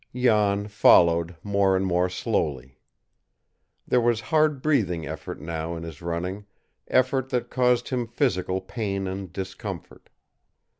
[0.15, 2.79] Jan followed more and more slowly.
[3.87, 6.47] There was hard breathing effort now in his running
[6.87, 10.09] effort that caused him physical pain and discomfort.